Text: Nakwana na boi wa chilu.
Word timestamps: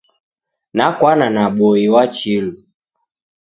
Nakwana 0.73 1.25
na 1.35 1.43
boi 1.57 1.85
wa 1.93 2.03
chilu. 2.17 2.53